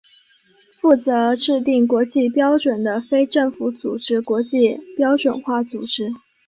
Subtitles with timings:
[0.79, 6.09] 负责制定国际标准的非政府组织国际标准化组织。